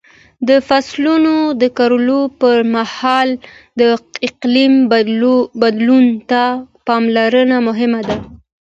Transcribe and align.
د 0.47 0.49
فصلونو 0.67 1.35
د 1.61 1.63
کرلو 1.77 2.21
پر 2.41 2.57
مهال 2.75 3.29
د 3.79 3.81
اقلیم 4.29 4.73
بدلون 5.63 6.05
ته 6.29 6.43
پاملرنه 6.87 7.57
مهمه 7.67 8.01
ده. 8.07 8.15